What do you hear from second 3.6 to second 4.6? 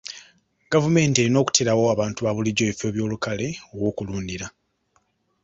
aw'okulundira.